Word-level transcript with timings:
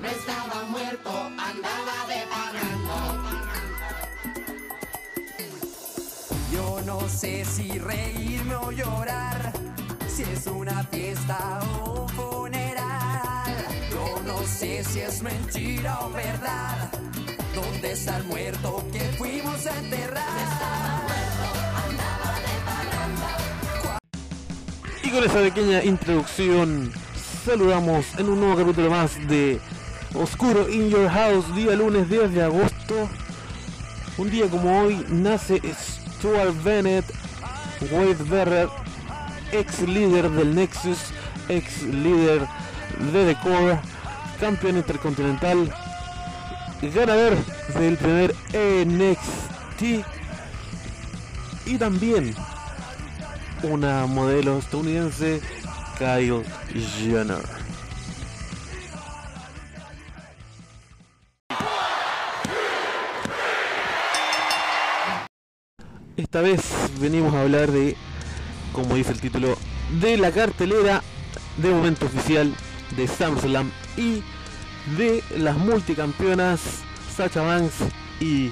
No 0.00 0.08
estaba 0.08 0.64
muerto, 0.68 1.10
andaba 1.10 2.06
de 2.08 2.24
Yo 6.52 6.80
no 6.86 7.08
sé 7.08 7.44
si 7.44 7.78
reírme 7.78 8.54
o 8.56 8.70
llorar, 8.70 9.52
si 10.06 10.22
es 10.22 10.46
una 10.46 10.84
fiesta 10.84 11.60
o 11.82 12.02
un 12.02 12.08
funeral. 12.10 13.54
Yo 13.90 14.22
no 14.24 14.38
sé 14.46 14.84
si 14.84 15.00
es 15.00 15.22
mentira 15.22 16.00
o 16.00 16.10
verdad. 16.10 16.90
¿Dónde 17.54 17.92
está 17.92 18.16
el 18.18 18.24
muerto 18.24 18.84
que 18.92 19.00
fuimos 19.18 19.66
a 19.66 19.78
enterrar? 19.78 20.24
Y 25.02 25.10
con 25.10 25.24
esa 25.24 25.40
pequeña 25.40 25.82
introducción, 25.82 26.92
saludamos 27.44 28.06
en 28.18 28.28
un 28.28 28.40
nuevo 28.40 28.56
capítulo 28.56 28.90
más 28.90 29.16
de 29.28 29.60
Oscuro 30.14 30.68
in 30.68 30.90
Your 30.90 31.08
House, 31.08 31.54
día 31.56 31.74
lunes 31.74 32.08
10 32.08 32.32
de 32.32 32.42
agosto. 32.42 33.08
Un 34.16 34.30
día 34.30 34.48
como 34.48 34.80
hoy 34.80 35.04
nace 35.08 35.60
Stuart 35.74 36.54
Bennett, 36.62 37.04
Wade 37.90 38.22
Barrett, 38.30 38.70
ex 39.50 39.80
líder 39.80 40.30
del 40.30 40.54
Nexus, 40.54 40.98
ex 41.48 41.82
líder 41.82 42.46
de 43.12 43.34
The 43.34 43.40
Core, 43.40 43.80
campeón 44.38 44.76
intercontinental, 44.76 45.74
ganador 46.94 47.36
del 47.76 47.96
primer 47.96 48.34
NXT 48.52 50.06
y 51.66 51.76
también 51.76 52.36
una 53.64 54.06
modelo 54.06 54.58
estadounidense, 54.58 55.40
Kyle 55.98 56.44
Jenner. 56.72 57.63
Esta 66.34 66.42
vez 66.42 66.62
venimos 66.98 67.32
a 67.32 67.42
hablar 67.42 67.70
de, 67.70 67.94
como 68.72 68.96
dice 68.96 69.12
el 69.12 69.20
título, 69.20 69.56
de 70.00 70.16
la 70.16 70.32
cartelera 70.32 71.00
de 71.58 71.70
momento 71.70 72.06
oficial 72.06 72.52
de 72.96 73.06
SummerSlam 73.06 73.70
y 73.96 74.20
de 74.98 75.22
las 75.38 75.56
multicampeonas 75.56 76.60
Sacha 77.16 77.40
Banks 77.40 77.74
y 78.18 78.50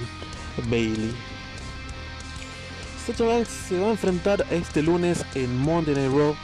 Bailey. 0.69 1.13
Sacha 3.05 3.25
Banks 3.25 3.49
se 3.67 3.77
va 3.77 3.87
a 3.87 3.91
enfrentar 3.91 4.45
este 4.49 4.81
lunes 4.81 5.25
en 5.35 5.53
Monday 5.57 5.93
Night 5.93 6.37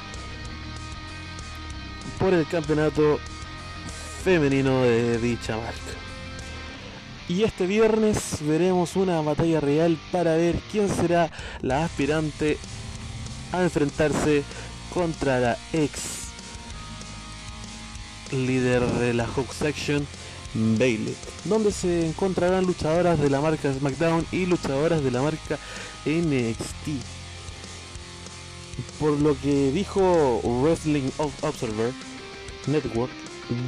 por 2.20 2.34
el 2.34 2.46
campeonato 2.48 3.18
femenino 4.26 4.82
de 4.82 5.18
dicha 5.20 5.56
marca. 5.56 6.09
Y 7.30 7.44
este 7.44 7.68
viernes 7.68 8.40
veremos 8.42 8.96
una 8.96 9.22
batalla 9.22 9.60
real 9.60 10.00
para 10.12 10.36
ver 10.36 10.60
quién 10.72 10.90
será 10.90 11.32
la 11.62 11.86
aspirante 11.86 12.58
a 13.52 13.62
enfrentarse 13.62 14.44
contra 14.92 15.40
la 15.40 15.58
ex 15.72 16.30
líder 18.32 18.84
de 18.84 19.14
la 19.14 19.26
Hawk 19.26 19.54
Section, 19.54 20.08
Bailey, 20.56 21.16
donde 21.46 21.72
se 21.72 22.08
encontrarán 22.08 22.66
luchadoras 22.66 23.20
de 23.20 23.30
la 23.30 23.42
marca 23.42 23.72
SmackDown 23.72 24.26
y 24.32 24.48
luchadoras 24.48 25.04
de 25.04 25.12
la 25.12 25.22
marca 25.22 25.60
NXT. 26.08 27.04
Por 29.00 29.20
lo 29.20 29.40
que 29.40 29.72
dijo 29.72 30.42
Wrestling 30.44 31.12
Observer 31.42 31.94
Network, 32.66 33.12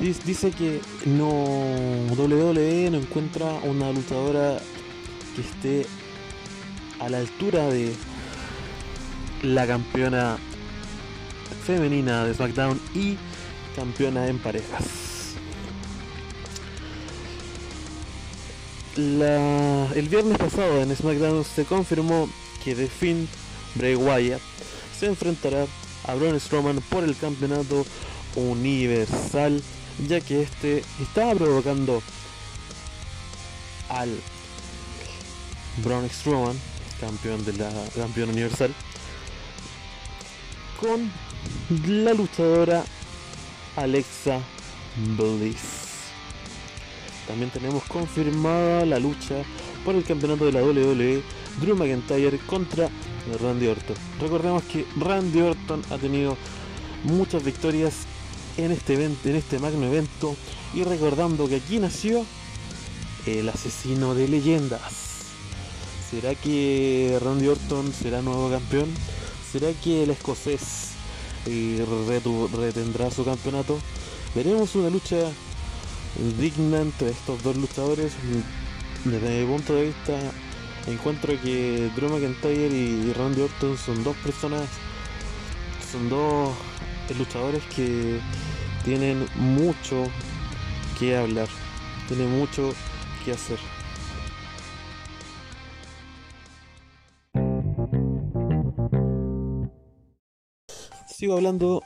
dice 0.02 0.52
que 0.52 0.82
no 1.06 1.30
WWE 2.18 2.90
no 2.92 2.98
encuentra 3.00 3.48
una 3.64 3.92
luchadora 3.92 4.60
que 5.36 5.42
esté 5.42 5.86
a 7.00 7.10
la 7.10 7.20
altura 7.20 7.68
de 7.68 7.94
la 9.42 9.66
campeona 9.66 10.38
femenina 11.66 12.26
de 12.26 12.34
SmackDown 12.34 12.80
y 12.94 13.18
campeona 13.76 14.28
en 14.28 14.40
parejas. 14.40 15.12
el 18.98 20.08
viernes 20.10 20.38
pasado 20.38 20.82
en 20.82 20.96
SmackDown 20.96 21.46
se 21.46 21.64
confirmó 21.64 22.30
que 22.64 22.76
The 22.76 22.88
Finn 22.88 23.28
Bray 23.76 23.96
Wyatt 23.96 24.42
se 25.00 25.08
enfrentará 25.08 25.66
a 26.08 26.16
Braun 26.16 26.40
Strowman 26.40 26.82
por 26.90 27.04
el 27.04 27.16
campeonato 27.16 27.86
universal, 28.36 29.62
ya 30.08 30.22
que 30.22 30.42
este 30.42 30.84
estaba 31.02 31.36
provocando 31.36 32.02
al 33.90 34.10
Braun 35.84 36.10
Strowman, 36.10 36.58
campeón 37.00 37.44
de 37.46 37.54
la 37.54 37.72
campeón 37.96 38.30
universal, 38.30 38.74
con 40.80 41.12
la 41.88 42.14
luchadora 42.14 42.84
Alexa 43.76 44.40
Bliss. 45.18 45.82
También 47.28 47.52
tenemos 47.52 47.84
confirmada 47.84 48.86
la 48.86 49.00
lucha 49.00 49.44
por 49.86 49.96
el 49.96 50.04
campeonato 50.04 50.46
de 50.46 50.52
la 50.52 50.64
WWE 50.64 51.24
Drew 51.60 51.76
McIntyre 51.76 52.38
contra 52.40 52.90
Randy 53.42 53.68
Orton. 53.68 53.96
Recordemos 54.20 54.64
que 54.64 54.86
Randy 54.98 55.42
Orton 55.42 55.84
ha 55.92 55.98
tenido 55.98 56.38
muchas 57.04 57.44
victorias 57.44 57.94
en 58.58 58.72
este 58.72 58.94
evento, 58.94 59.30
en 59.30 59.36
este 59.36 59.60
magno 59.60 59.86
evento 59.86 60.36
y 60.74 60.84
recordando 60.84 61.48
que 61.48 61.58
aquí 61.58 61.80
nació 61.80 62.26
el 63.26 63.50
asesino 63.50 64.16
de 64.16 64.28
leyendas. 64.28 64.82
¿Será 66.10 66.36
que 66.36 67.18
Randy 67.22 67.48
Orton 67.48 67.94
será 67.94 68.22
nuevo 68.22 68.50
campeón? 68.50 68.90
¿Será 69.52 69.72
que 69.74 70.04
el 70.04 70.10
escocés 70.10 70.92
eh, 71.46 71.86
retendrá 72.54 73.10
su 73.12 73.24
campeonato? 73.24 73.80
Veremos 74.36 74.76
una 74.76 74.90
lucha 74.90 75.18
digna 76.40 76.82
entre 76.82 77.10
estos 77.10 77.42
dos 77.44 77.56
luchadores. 77.58 78.14
Desde 79.06 79.42
mi 79.42 79.52
punto 79.52 79.74
de 79.74 79.86
vista, 79.86 80.20
encuentro 80.88 81.34
que 81.42 81.90
Drew 81.96 82.10
McIntyre 82.10 82.68
y 82.68 83.14
Randy 83.14 83.42
Orton 83.42 83.78
son 83.78 84.04
dos 84.04 84.16
personas, 84.18 84.68
son 85.92 86.10
dos 86.10 86.50
luchadores 87.18 87.64
que 87.76 88.20
tienen 88.84 89.26
mucho 89.36 90.06
que 91.00 91.16
hablar, 91.16 91.48
tienen 92.08 92.32
mucho 92.38 92.74
que 93.24 93.32
hacer. 93.32 93.60
Sigo 101.08 101.36
hablando 101.36 101.84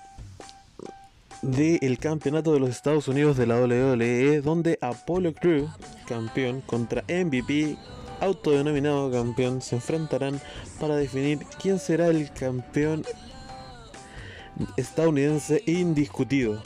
del 1.41 1.97
campeonato 1.99 2.53
de 2.53 2.59
los 2.59 2.69
Estados 2.69 3.07
Unidos 3.07 3.37
de 3.37 3.45
la 3.45 3.59
WWE, 3.59 4.41
donde 4.41 4.79
Apollo 4.81 5.33
Crew, 5.33 5.69
campeón, 6.07 6.61
contra 6.61 7.03
MVP, 7.03 7.77
autodenominado 8.21 9.11
campeón, 9.11 9.61
se 9.61 9.75
enfrentarán 9.75 10.39
para 10.79 10.95
definir 10.95 11.39
quién 11.61 11.79
será 11.79 12.07
el 12.07 12.31
campeón 12.31 13.03
estadounidense 14.77 15.63
indiscutido. 15.66 16.61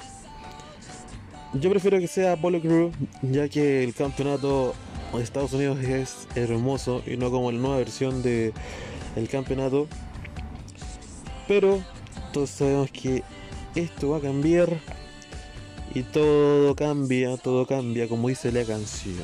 Yo 1.54 1.70
prefiero 1.70 2.00
que 2.00 2.08
sea 2.08 2.34
Apollo 2.34 2.62
Crew, 2.62 2.92
ya 3.24 3.50
que 3.50 3.84
el 3.84 3.94
campeonato 3.96 4.76
de 5.14 5.24
Estados 5.24 5.54
Unidos 5.54 5.80
es 5.80 6.28
hermoso 6.36 7.02
y 7.08 7.18
no 7.18 7.32
como 7.32 7.52
la 7.52 7.58
nueva 7.58 7.78
versión 7.78 8.22
del 8.22 8.54
el 9.16 9.28
campeonato. 9.28 9.88
Pero 11.48 11.84
todos 12.32 12.52
sabemos 12.52 12.92
que 12.92 13.24
esto 13.74 14.10
va 14.10 14.18
a 14.18 14.22
cambiar 14.22 14.70
y 15.96 16.04
todo 16.04 16.76
cambia, 16.76 17.36
todo 17.38 17.66
cambia, 17.66 18.08
como 18.08 18.28
dice 18.28 18.52
la 18.52 18.64
canción. 18.64 19.16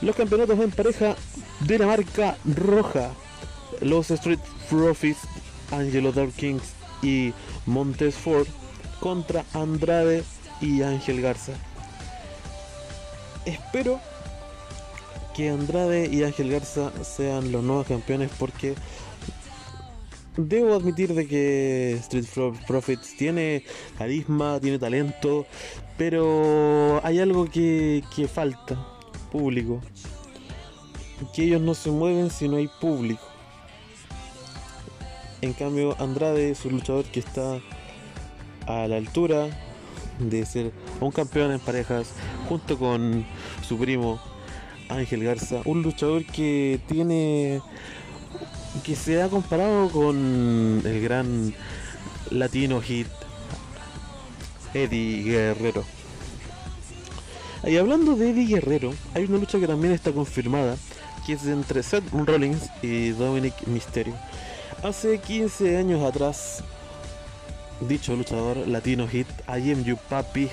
Los 0.00 0.14
campeonatos 0.14 0.58
en 0.60 0.70
pareja 0.70 1.16
de 1.60 1.78
la 1.78 1.86
marca 1.86 2.36
roja. 2.44 3.10
Los 3.80 4.10
Street 4.12 4.38
Profits, 4.70 5.18
Angelo 5.72 6.12
Kings 6.36 6.74
y 7.02 7.32
Montes 7.66 8.14
Ford 8.14 8.46
contra 9.00 9.44
Andrade 9.52 10.24
y 10.60 10.82
Ángel 10.82 11.20
Garza. 11.20 11.52
Espero 13.44 14.00
que 15.34 15.50
Andrade 15.50 16.08
y 16.08 16.22
Ángel 16.22 16.50
Garza 16.50 16.92
sean 17.02 17.50
los 17.50 17.64
nuevos 17.64 17.86
campeones 17.86 18.30
porque 18.38 18.74
debo 20.36 20.74
admitir 20.74 21.14
de 21.14 21.26
que 21.26 21.92
Street 21.94 22.26
Profits 22.66 23.16
tiene 23.16 23.64
carisma, 23.98 24.60
tiene 24.60 24.78
talento, 24.78 25.46
pero 25.98 27.00
hay 27.04 27.18
algo 27.18 27.46
que, 27.46 28.04
que 28.14 28.28
falta, 28.28 28.78
público. 29.30 29.80
Que 31.34 31.44
ellos 31.44 31.60
no 31.60 31.74
se 31.74 31.90
mueven 31.90 32.30
si 32.30 32.48
no 32.48 32.56
hay 32.56 32.68
público. 32.80 33.31
En 35.42 35.54
cambio, 35.54 35.96
Andrade 35.98 36.52
es 36.52 36.64
un 36.64 36.74
luchador 36.74 37.04
que 37.04 37.18
está 37.18 37.58
a 38.68 38.86
la 38.86 38.96
altura 38.96 39.48
de 40.20 40.46
ser 40.46 40.72
un 41.00 41.10
campeón 41.10 41.50
en 41.50 41.58
parejas 41.58 42.12
junto 42.48 42.78
con 42.78 43.26
su 43.66 43.76
primo 43.76 44.20
Ángel 44.88 45.24
Garza, 45.24 45.60
un 45.64 45.82
luchador 45.82 46.24
que 46.26 46.78
tiene 46.86 47.60
que 48.84 48.94
se 48.94 49.20
ha 49.20 49.28
comparado 49.28 49.90
con 49.90 50.80
el 50.84 51.02
gran 51.02 51.52
latino 52.30 52.80
hit 52.80 53.08
Eddie 54.74 55.24
Guerrero. 55.24 55.84
Y 57.64 57.78
hablando 57.78 58.14
de 58.14 58.30
Eddie 58.30 58.46
Guerrero, 58.46 58.94
hay 59.12 59.24
una 59.24 59.38
lucha 59.38 59.58
que 59.58 59.66
también 59.66 59.92
está 59.92 60.12
confirmada, 60.12 60.76
que 61.26 61.32
es 61.32 61.44
entre 61.46 61.82
Seth 61.82 62.04
Rollins 62.12 62.70
y 62.80 63.10
Dominic 63.10 63.66
Mysterio. 63.66 64.14
Hace 64.82 65.20
15 65.20 65.76
años 65.76 66.02
atrás, 66.02 66.64
dicho 67.78 68.16
luchador 68.16 68.66
latino 68.66 69.06
hit, 69.06 69.28
I 69.46 69.70
am 69.70 69.84
you 69.84 69.96
papi, 70.08 70.50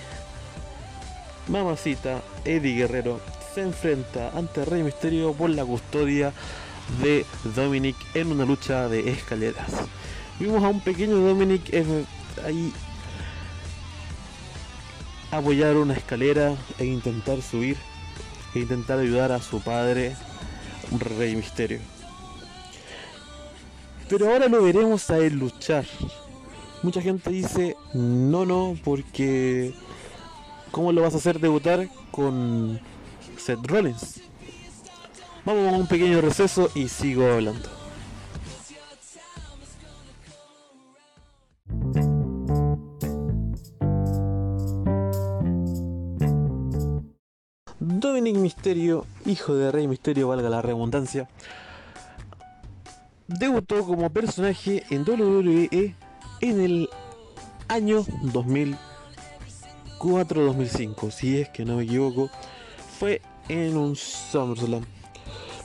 mamacita, 1.48 2.22
Eddie 2.46 2.76
Guerrero, 2.76 3.20
se 3.56 3.62
enfrenta 3.62 4.30
ante 4.38 4.66
Rey 4.66 4.84
Mysterio 4.84 5.34
por 5.34 5.50
la 5.50 5.66
custodia 5.66 6.32
de 7.02 7.26
Dominic 7.56 7.96
en 8.14 8.32
una 8.32 8.46
lucha 8.46 8.88
de 8.88 9.10
escaleras. 9.10 9.72
Vimos 10.40 10.64
a 10.64 10.68
un 10.68 10.82
pequeño 10.82 11.16
Dominic 11.16 11.74
ahí 12.46 12.72
apoyar 15.32 15.76
una 15.76 15.96
escalera 15.96 16.56
e 16.78 16.86
intentar 16.86 17.42
subir 17.42 17.78
e 18.54 18.60
intentar 18.60 19.00
ayudar 19.00 19.32
a 19.32 19.42
su 19.42 19.60
padre, 19.60 20.16
Rey 21.18 21.36
Misterio. 21.36 21.80
Pero 24.10 24.32
ahora 24.32 24.48
lo 24.48 24.64
veremos 24.64 25.08
a 25.12 25.20
él 25.20 25.38
luchar. 25.38 25.86
Mucha 26.82 27.00
gente 27.00 27.30
dice, 27.30 27.78
no, 27.94 28.44
no, 28.44 28.76
porque 28.84 29.74
¿cómo 30.72 30.92
lo 30.92 31.04
vas 31.04 31.14
a 31.14 31.18
hacer 31.18 31.40
debutar 31.40 31.88
con 32.10 32.80
Seth 33.38 33.66
Rollins? 33.68 34.22
Vamos 35.46 35.72
a 35.72 35.78
un 35.78 35.88
pequeño 35.88 36.22
receso 36.22 36.72
y 36.74 36.88
sigo 36.88 37.32
hablando. 37.32 37.70
Dominic 47.80 48.38
Misterio, 48.38 49.06
hijo 49.26 49.54
de 49.54 49.72
Rey 49.72 49.88
Misterio, 49.88 50.30
valga 50.30 50.50
la 50.50 50.62
redundancia, 50.62 51.30
debutó 53.30 53.86
como 53.86 54.10
personaje 54.10 54.84
en 54.90 55.04
WWE 55.08 55.94
en 56.42 56.60
el 56.60 56.90
año 57.68 58.04
2004-2005, 60.00 61.12
si 61.12 61.40
es 61.40 61.50
que 61.50 61.64
no 61.64 61.78
me 61.78 61.84
equivoco, 61.84 62.32
fue 62.98 63.22
en 63.48 63.78
un 63.78 63.96
SummerSlam. 63.96 64.84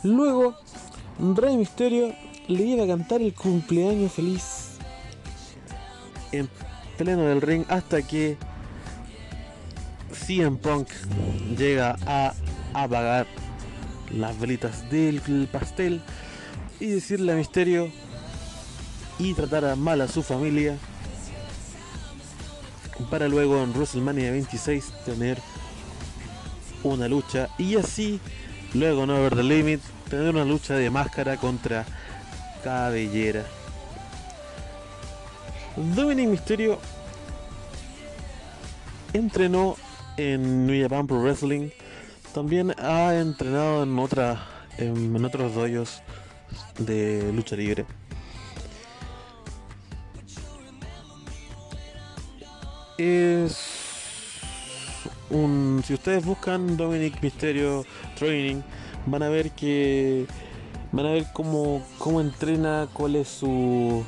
Luego, 0.02 0.54
Rey 1.18 1.56
Misterio 1.56 2.14
le 2.48 2.62
iba 2.62 2.84
a 2.84 2.86
cantar 2.86 3.22
el 3.22 3.32
cumpleaños 3.32 4.12
feliz 4.12 4.72
en 6.32 6.50
pleno 6.98 7.22
del 7.22 7.40
ring 7.40 7.64
hasta 7.68 8.02
que 8.02 8.36
CM 10.12 10.58
Punk 10.58 10.88
llega 11.56 11.96
a 12.06 12.34
apagar 12.74 13.26
las 14.12 14.38
velitas 14.38 14.90
del 14.90 15.48
pastel 15.50 16.02
y 16.84 16.90
decirle 16.90 17.32
a 17.32 17.36
Misterio 17.36 17.90
y 19.18 19.32
tratar 19.32 19.64
a 19.64 19.74
mal 19.74 20.02
a 20.02 20.08
su 20.08 20.22
familia 20.22 20.76
para 23.10 23.26
luego 23.26 23.62
en 23.62 23.72
WrestleMania 23.72 24.30
26 24.30 24.92
tener 25.06 25.38
una 26.82 27.08
lucha 27.08 27.48
y 27.58 27.76
así 27.76 28.20
luego 28.74 29.06
no 29.06 29.16
Over 29.16 29.36
the 29.36 29.42
Limit 29.42 29.80
tener 30.10 30.34
una 30.34 30.44
lucha 30.44 30.74
de 30.74 30.90
máscara 30.90 31.38
contra 31.38 31.86
Cabellera. 32.62 33.44
Dominic 35.76 36.28
Misterio 36.28 36.78
entrenó 39.14 39.76
en 40.18 40.66
New 40.66 40.82
Japan 40.82 41.06
Pro 41.06 41.22
Wrestling. 41.22 41.70
También 42.34 42.74
ha 42.78 43.14
entrenado 43.14 43.84
en, 43.84 43.98
otra, 43.98 44.46
en, 44.76 45.24
otros 45.24 45.54
doyos 45.54 46.02
de 46.78 47.32
lucha 47.32 47.56
libre. 47.56 47.86
Es 52.98 53.56
un. 55.30 55.82
Si 55.86 55.94
ustedes 55.94 56.24
buscan 56.24 56.76
Dominic 56.76 57.20
Mysterio 57.22 57.84
Training, 58.18 58.62
van 59.06 59.22
a 59.22 59.28
ver 59.28 59.50
que. 59.50 60.26
Van 60.92 61.06
a 61.06 61.10
ver 61.10 61.26
cómo, 61.32 61.84
cómo 61.98 62.20
entrena, 62.20 62.88
cuál 62.92 63.16
es 63.16 63.28
su. 63.28 64.04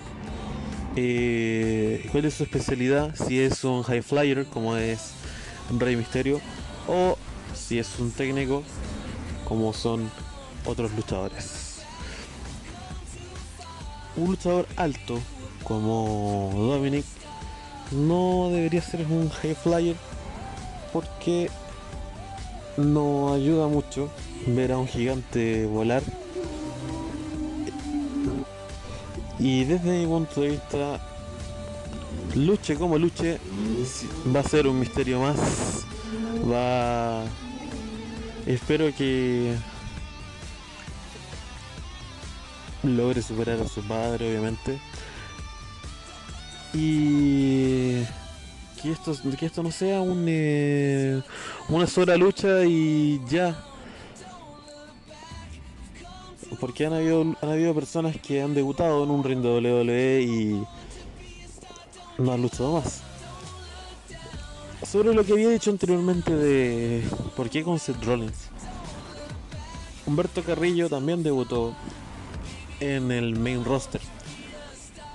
Eh, 0.95 2.09
cuál 2.11 2.25
es 2.25 2.35
su 2.35 2.45
especialidad, 2.45 3.15
si 3.15 3.41
es 3.41 3.65
un 3.65 3.83
high 3.83 4.03
flyer 4.03 4.47
como 4.47 4.77
es 4.77 5.13
Rey 5.79 5.95
Misterio 5.95 6.41
o 6.89 7.19
si 7.55 7.79
es 7.79 7.99
un 7.99 8.11
técnico 8.13 8.63
como 9.47 9.73
son 9.73 10.11
otros 10.65 10.93
luchadores. 10.93 11.76
Un 14.17 14.31
luchador 14.31 14.67
alto 14.77 15.21
como 15.65 16.51
Dominic 16.55 17.05
no 17.93 18.51
debería 18.51 18.81
ser 18.81 19.07
un 19.07 19.31
high 19.31 19.55
flyer 19.55 19.97
porque 20.93 21.51
no 22.77 23.33
ayuda 23.33 23.69
mucho 23.69 24.11
ver 24.47 24.73
a 24.73 24.79
un 24.79 24.87
gigante 24.87 25.67
volar. 25.67 26.03
Y 29.39 29.65
desde 29.65 29.99
mi 29.99 30.07
punto 30.07 30.41
de 30.41 30.51
vista 30.51 31.01
luche 32.35 32.77
como 32.77 32.99
luche, 32.99 33.39
va 34.35 34.41
a 34.41 34.45
ser 34.45 34.67
un 34.67 34.79
misterio 34.79 35.21
más. 35.21 35.37
Va. 36.51 37.25
Espero 38.47 38.95
que 38.95 39.55
logre 42.97 43.23
superar 43.23 43.61
a 43.61 43.69
su 43.69 43.83
padre, 43.83 44.29
obviamente. 44.29 44.79
Y 46.75 48.03
que 48.83 48.93
esto, 48.93 49.15
que 49.39 49.47
esto 49.47 49.63
no 49.63 49.71
sea 49.71 50.01
un, 50.01 50.27
eh, 50.29 51.23
una 51.69 51.87
sola 51.87 52.17
lucha 52.17 52.65
y 52.65 53.21
ya. 53.29 53.65
Porque 56.61 56.87
han 56.87 56.93
habido, 56.93 57.23
han 57.23 57.49
habido 57.51 57.75
personas 57.75 58.17
que 58.19 58.43
han 58.43 58.55
debutado 58.55 59.05
en 59.05 59.11
un 59.11 59.25
ring 59.25 59.41
de 59.41 59.49
WWE 59.49 60.23
y 60.23 60.67
no 62.19 62.33
ha 62.33 62.37
luchado 62.37 62.75
más. 62.75 63.03
Sobre 64.87 65.15
lo 65.15 65.25
que 65.25 65.33
había 65.33 65.49
dicho 65.49 65.71
anteriormente 65.71 66.35
de 66.35 67.03
por 67.35 67.51
qué 67.51 67.63
con 67.63 67.79
Seth 67.79 68.03
Rollins. 68.05 68.51
Humberto 70.07 70.43
Carrillo 70.43 70.89
también 70.89 71.23
debutó 71.23 71.75
en 72.81 73.11
el 73.11 73.37
main 73.37 73.65
roster 73.65 74.01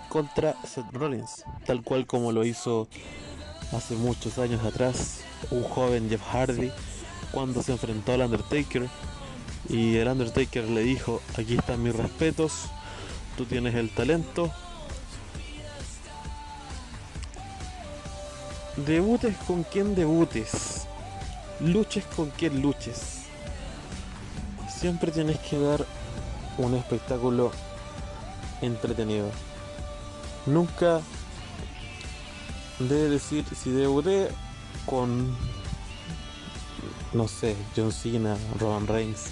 contra 0.10 0.56
Seth 0.66 0.92
Rollins, 0.92 1.46
tal 1.66 1.84
cual 1.84 2.06
como 2.06 2.32
lo 2.32 2.44
hizo 2.46 2.88
hace 3.72 3.96
muchos 3.96 4.38
años 4.38 4.64
atrás 4.66 5.22
un 5.50 5.64
joven 5.64 6.10
Jeff 6.10 6.22
Hardy 6.22 6.72
cuando 7.32 7.64
se 7.64 7.72
enfrentó 7.72 8.14
al 8.14 8.22
Undertaker 8.22 8.90
y 9.70 9.96
el 9.96 10.08
Undertaker 10.08 10.66
le 10.66 10.82
dijo, 10.82 11.22
aquí 11.38 11.56
están 11.56 11.82
mis 11.82 11.96
respetos, 11.96 12.66
tú 13.38 13.46
tienes 13.46 13.76
el 13.76 13.90
talento, 13.90 14.52
Debutes 18.78 19.36
con 19.46 19.64
quien 19.64 19.96
debutes. 19.96 20.88
Luches 21.60 22.06
con 22.16 22.30
quien 22.32 22.62
luches. 22.62 23.24
Siempre 24.74 25.12
tienes 25.12 25.38
que 25.40 25.60
dar 25.60 25.86
un 26.58 26.76
espectáculo 26.76 27.52
entretenido. 28.62 29.30
Nunca 30.46 31.02
debe 32.80 33.10
decir 33.10 33.46
si 33.56 33.72
debuté 33.72 34.30
con 34.86 35.36
no 37.14 37.28
sé, 37.28 37.56
John 37.76 37.92
Cena, 37.92 38.38
Roman 38.58 38.88
Reigns. 38.88 39.32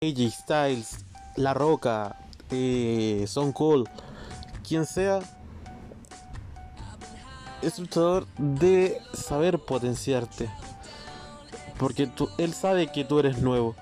AJ 0.00 0.30
Styles, 0.30 1.04
La 1.36 1.54
Roca, 1.54 2.16
eh, 2.50 3.24
Son 3.26 3.52
Cool 3.52 3.88
quien 4.68 4.84
sea, 4.84 5.20
es 7.62 7.78
luchador 7.78 8.26
de 8.36 9.00
saber 9.14 9.58
potenciarte. 9.58 10.50
Porque 11.78 12.06
tú, 12.06 12.28
él 12.38 12.52
sabe 12.54 12.90
que 12.90 13.04
tú 13.04 13.18
eres 13.18 13.38
nuevo. 13.38 13.74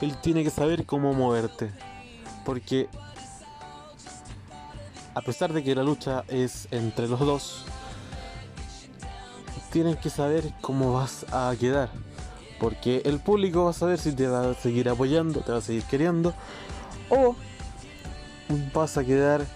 Él 0.00 0.16
tiene 0.18 0.44
que 0.44 0.50
saber 0.50 0.86
cómo 0.86 1.12
moverte. 1.12 1.70
Porque 2.44 2.88
a 5.14 5.20
pesar 5.22 5.52
de 5.52 5.62
que 5.62 5.74
la 5.74 5.82
lucha 5.82 6.24
es 6.28 6.68
entre 6.70 7.08
los 7.08 7.20
dos, 7.20 7.64
tienen 9.70 9.96
que 9.96 10.10
saber 10.10 10.52
cómo 10.60 10.92
vas 10.92 11.26
a 11.32 11.54
quedar. 11.58 11.90
Porque 12.58 13.02
el 13.04 13.20
público 13.20 13.64
va 13.64 13.70
a 13.70 13.74
saber 13.74 13.98
si 13.98 14.12
te 14.12 14.26
va 14.26 14.50
a 14.50 14.54
seguir 14.54 14.88
apoyando, 14.88 15.40
te 15.40 15.52
va 15.52 15.58
a 15.58 15.62
seguir 15.62 15.82
queriendo, 15.84 16.34
o 17.08 17.34
vas 18.74 18.98
a 18.98 19.04
quedar 19.04 19.46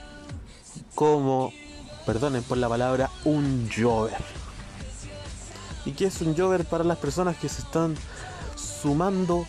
como, 0.94 1.52
perdonen 2.06 2.42
por 2.42 2.58
la 2.58 2.68
palabra, 2.68 3.10
un 3.24 3.68
jover. 3.74 4.43
¿Y 5.84 5.92
qué 5.92 6.06
es 6.06 6.20
un 6.22 6.36
jover 6.36 6.64
para 6.64 6.84
las 6.84 6.98
personas 6.98 7.36
que 7.36 7.48
se 7.48 7.62
están 7.62 7.94
sumando, 8.56 9.46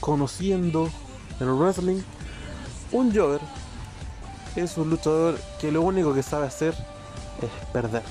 conociendo 0.00 0.88
el 1.40 1.50
wrestling? 1.50 2.02
Un 2.92 3.14
jover 3.14 3.40
es 4.54 4.76
un 4.76 4.90
luchador 4.90 5.38
que 5.60 5.72
lo 5.72 5.82
único 5.82 6.14
que 6.14 6.22
sabe 6.22 6.46
hacer 6.46 6.74
es 7.40 7.66
perder. 7.72 8.02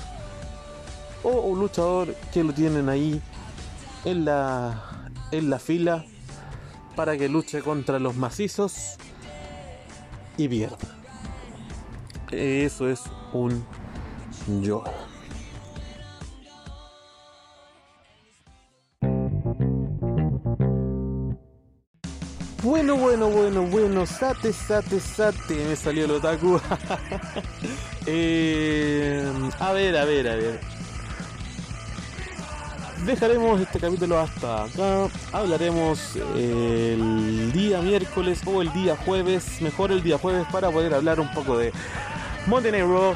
O 1.22 1.30
un 1.30 1.60
luchador 1.60 2.14
que 2.32 2.44
lo 2.44 2.52
tienen 2.52 2.88
ahí 2.88 3.22
en 4.04 4.24
la, 4.24 5.08
en 5.30 5.48
la 5.48 5.58
fila 5.58 6.04
para 6.96 7.16
que 7.16 7.28
luche 7.28 7.62
contra 7.62 7.98
los 7.98 8.16
macizos 8.16 8.96
y 10.36 10.48
pierda. 10.48 10.76
Eso 12.30 12.88
es 12.88 13.02
un 13.32 13.64
jover. 14.64 15.01
Bueno, 22.62 22.96
bueno, 22.96 23.28
bueno, 23.28 23.62
bueno, 23.62 24.06
sate, 24.06 24.52
sate, 24.52 25.00
sate, 25.00 25.64
me 25.66 25.74
salió 25.74 26.04
el 26.04 26.12
otaku. 26.12 26.60
Eh, 28.04 29.32
a 29.60 29.72
ver, 29.72 29.96
a 29.96 30.04
ver, 30.04 30.28
a 30.28 30.34
ver. 30.34 30.60
Dejaremos 33.06 33.60
este 33.60 33.78
capítulo 33.78 34.18
hasta 34.18 34.64
acá. 34.64 35.08
Hablaremos 35.32 36.16
el 36.36 37.52
día 37.52 37.80
miércoles 37.80 38.40
o 38.44 38.60
el 38.60 38.72
día 38.72 38.96
jueves, 38.96 39.62
mejor 39.62 39.92
el 39.92 40.02
día 40.02 40.18
jueves 40.18 40.48
para 40.50 40.72
poder 40.72 40.94
hablar 40.94 41.20
un 41.20 41.32
poco 41.32 41.56
de 41.56 41.72
Raw, 42.48 43.14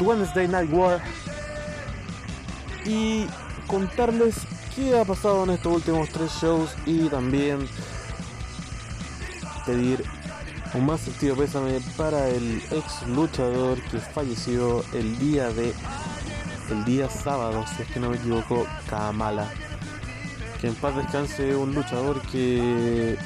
Wednesday 0.00 0.46
Night 0.46 0.72
War 0.72 1.02
y 2.84 3.26
contarles 3.66 4.36
qué 4.76 4.96
ha 4.96 5.04
pasado 5.04 5.42
en 5.42 5.50
estos 5.50 5.74
últimos 5.74 6.08
tres 6.10 6.30
shows 6.40 6.70
y 6.86 7.08
también 7.08 7.68
pedir 9.66 10.04
un 10.74 10.86
más 10.86 11.00
sentido 11.00 11.36
pésame 11.36 11.80
para 11.96 12.28
el 12.28 12.62
ex 12.70 13.06
luchador 13.08 13.80
que 13.90 13.98
falleció 13.98 14.84
el 14.92 15.18
día 15.18 15.50
de 15.50 15.74
el 16.70 16.84
día 16.84 17.08
sábado, 17.08 17.64
si 17.76 17.82
es 17.82 17.88
que 17.88 17.98
no 17.98 18.10
me 18.10 18.16
equivoco, 18.16 18.64
Kamala. 18.88 19.48
Que 20.60 20.68
en 20.68 20.74
paz 20.76 20.94
descanse 20.96 21.56
un 21.56 21.74
luchador 21.74 22.20
que 22.30 23.16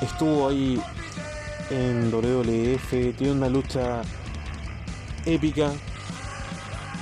estuvo 0.00 0.48
ahí 0.48 0.80
en 1.70 2.10
WWF, 2.10 3.16
tiene 3.16 3.32
una 3.32 3.48
lucha 3.48 4.02
épica 5.26 5.70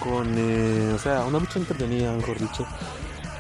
con, 0.00 0.35
eh, 0.37 0.92
o 0.94 0.99
sea, 0.99 1.25
una 1.25 1.38
lucha 1.38 1.59
entretenida, 1.59 2.12
mejor 2.12 2.38
dicho, 2.38 2.66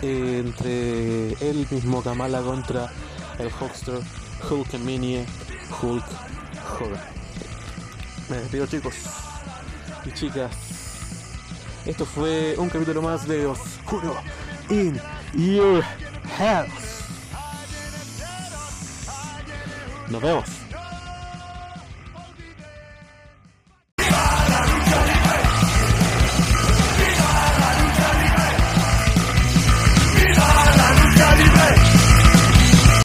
eh, 0.02 0.42
entre 0.44 1.32
él 1.50 1.66
mismo 1.70 2.02
Kamala 2.02 2.42
contra 2.42 2.90
el 3.38 3.50
Hulkster, 3.60 4.00
Hulkamania, 4.48 5.24
Hulk 5.80 6.04
Hogan. 6.78 7.00
Me 8.28 8.36
despido 8.38 8.66
chicos 8.66 8.94
y 10.04 10.12
chicas. 10.12 10.52
Esto 11.84 12.06
fue 12.06 12.54
un 12.56 12.70
capítulo 12.70 13.02
más 13.02 13.26
de 13.28 13.46
Oscuro 13.46 14.16
in 14.70 15.00
Your 15.34 15.84
House. 16.38 17.04
Nos 20.08 20.22
vemos. 20.22 20.63